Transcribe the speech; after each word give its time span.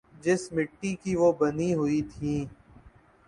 جس 0.23 0.41
مٹی 0.53 0.91
کی 1.03 1.15
وہ 1.15 1.29
بنی 1.39 1.69
ہوئی 1.73 2.01
تھیں۔ 2.11 2.41